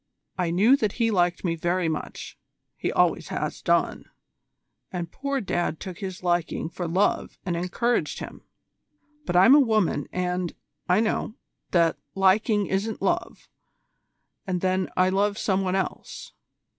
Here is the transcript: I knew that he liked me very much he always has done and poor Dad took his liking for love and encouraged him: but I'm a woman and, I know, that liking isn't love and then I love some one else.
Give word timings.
I 0.35 0.49
knew 0.49 0.75
that 0.77 0.93
he 0.93 1.11
liked 1.11 1.43
me 1.43 1.53
very 1.55 1.87
much 1.87 2.35
he 2.75 2.91
always 2.91 3.27
has 3.27 3.61
done 3.61 4.05
and 4.91 5.11
poor 5.11 5.39
Dad 5.39 5.79
took 5.79 5.99
his 5.99 6.23
liking 6.23 6.69
for 6.69 6.87
love 6.87 7.37
and 7.45 7.55
encouraged 7.55 8.17
him: 8.17 8.41
but 9.27 9.35
I'm 9.35 9.53
a 9.53 9.59
woman 9.59 10.07
and, 10.11 10.55
I 10.89 11.01
know, 11.01 11.35
that 11.69 11.97
liking 12.15 12.65
isn't 12.65 12.99
love 12.99 13.47
and 14.47 14.61
then 14.61 14.89
I 14.97 15.09
love 15.09 15.37
some 15.37 15.61
one 15.61 15.75
else. 15.75 16.33